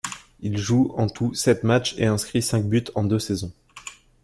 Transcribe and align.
Il 0.39 0.57
joue 0.57 0.91
en 0.97 1.07
tout 1.07 1.35
sept 1.35 1.63
matchs 1.63 1.93
et 1.99 2.07
inscrit 2.07 2.41
cinq 2.41 2.65
buts 2.65 2.85
en 2.95 3.03
deux 3.03 3.19
saisons. 3.19 3.53